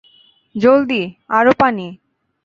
[0.55, 1.01] জলদি,
[1.29, 1.87] আরো পানি!